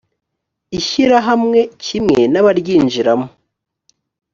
[0.79, 3.27] ishyirahamwe kimwe n abaryinjiramo